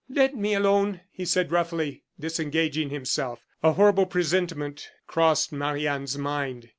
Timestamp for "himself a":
2.89-3.73